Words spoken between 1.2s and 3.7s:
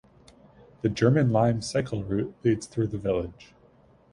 Limes Cycle Route leads through the village.